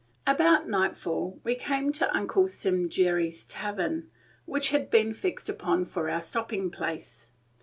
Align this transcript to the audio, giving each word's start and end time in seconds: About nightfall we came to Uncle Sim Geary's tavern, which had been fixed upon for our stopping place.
About 0.25 0.67
nightfall 0.67 1.39
we 1.43 1.53
came 1.53 1.91
to 1.91 2.11
Uncle 2.17 2.47
Sim 2.47 2.87
Geary's 2.87 3.45
tavern, 3.45 4.09
which 4.47 4.69
had 4.69 4.89
been 4.89 5.13
fixed 5.13 5.47
upon 5.47 5.85
for 5.85 6.09
our 6.09 6.21
stopping 6.23 6.71
place. 6.71 7.29